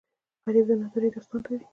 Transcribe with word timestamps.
غریب 0.45 0.65
د 0.69 0.71
نادارۍ 0.81 1.09
داستان 1.13 1.39
لري 1.45 1.65